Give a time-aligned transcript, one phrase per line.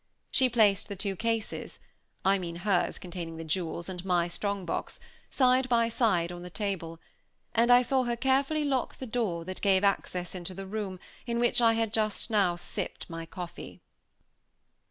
[0.31, 1.79] She placed the two cases
[2.25, 6.49] (I mean hers containing the jewels and my strong box) side by side on the
[6.49, 6.99] table;
[7.53, 11.37] and I saw her carefully lock the door that gave access to the room in
[11.39, 13.79] which I had just now sipped my coffee.